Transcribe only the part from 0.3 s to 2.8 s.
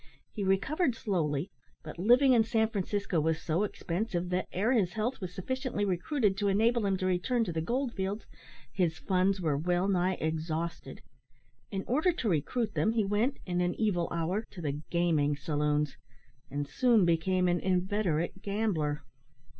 He recovered slowly; but living in San